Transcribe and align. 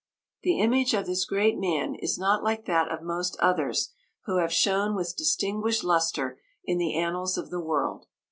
"The 0.41 0.57
image 0.59 0.95
of 0.95 1.05
this 1.05 1.25
great 1.25 1.59
man 1.59 1.93
is 1.93 2.17
not 2.17 2.43
like 2.43 2.65
that 2.65 2.91
of 2.91 3.03
most 3.03 3.37
others 3.39 3.91
who 4.25 4.37
have 4.37 4.51
shone 4.51 4.95
with 4.95 5.15
distinguished 5.15 5.83
lustre 5.83 6.39
in 6.65 6.79
the 6.79 6.95
annals 6.95 7.37
of 7.37 7.51
the 7.51 7.61
world. 7.61 8.07